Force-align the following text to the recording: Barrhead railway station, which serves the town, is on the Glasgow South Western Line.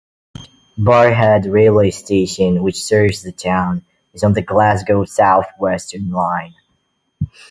Barrhead 0.79 1.45
railway 1.53 1.91
station, 1.91 2.63
which 2.63 2.83
serves 2.83 3.21
the 3.21 3.31
town, 3.31 3.85
is 4.13 4.23
on 4.23 4.33
the 4.33 4.41
Glasgow 4.41 5.05
South 5.05 5.45
Western 5.59 6.09
Line. 6.09 6.55